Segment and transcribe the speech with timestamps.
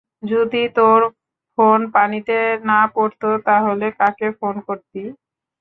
[0.31, 0.99] যদি তোর
[1.57, 2.37] ফোন পানিতে
[2.69, 5.01] না পড়তো, তাহলে কাকে ফোন করতি?